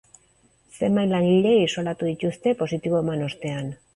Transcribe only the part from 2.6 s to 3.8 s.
positibo eman ostean.